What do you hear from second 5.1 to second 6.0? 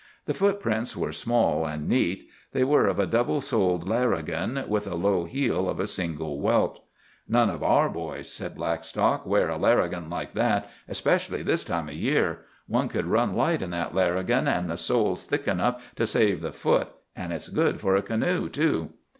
heel of a